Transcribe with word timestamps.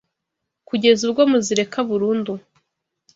kugeza 0.67 1.01
ubwo 1.07 1.21
muzireka 1.31 1.79
burundu 1.89 2.33